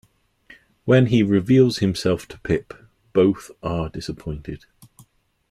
[0.85, 2.73] When he reveals himself to Pip,
[3.13, 4.65] both are disappointed.